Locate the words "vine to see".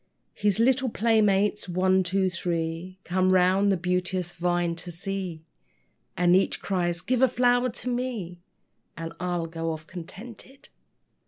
4.31-5.43